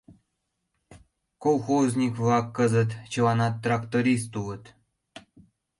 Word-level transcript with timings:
Колхозник-влак 1.43 2.45
кызыт 2.57 2.89
чыланат 3.11 3.55
тракторист 3.63 4.31
улыт. 4.41 4.63